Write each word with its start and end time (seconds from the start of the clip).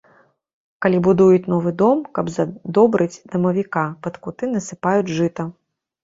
Калі 0.83 0.99
будуюць 1.07 1.49
новы 1.53 1.73
дом, 1.81 1.99
каб 2.17 2.31
задобрыць 2.37 3.21
дамавіка, 3.33 3.83
пад 4.07 4.17
куты 4.23 4.49
насыпаюць 4.55 5.13
жыта. 5.19 5.47